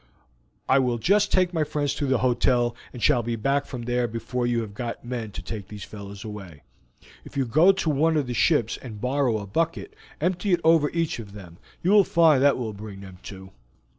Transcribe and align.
"I 0.67 0.79
will 0.79 0.97
just 0.97 1.31
take 1.31 1.53
my 1.53 1.63
friends 1.63 1.93
to 1.93 2.07
the 2.07 2.17
hotel, 2.17 2.75
and 2.91 3.03
shall 3.03 3.21
be 3.21 3.35
back 3.35 3.67
from 3.67 3.83
there 3.83 4.07
before 4.07 4.47
you 4.47 4.61
have 4.61 4.73
got 4.73 5.05
men 5.05 5.29
to 5.33 5.43
take 5.43 5.67
these 5.67 5.83
fellows 5.83 6.23
away. 6.25 6.63
If 7.23 7.37
you 7.37 7.45
go 7.45 7.71
to 7.71 7.89
one 7.91 8.17
of 8.17 8.25
those 8.25 8.35
ships 8.35 8.77
and 8.77 8.99
borrow 8.99 9.37
a 9.37 9.45
bucket, 9.45 9.93
empty 10.19 10.53
it 10.53 10.61
over 10.63 10.89
each 10.89 11.19
of 11.19 11.33
them; 11.33 11.59
you 11.83 11.91
will 11.91 12.03
find 12.03 12.41
that 12.41 12.57
will 12.57 12.73
bring 12.73 13.01
them 13.01 13.19
to!" 13.29 13.51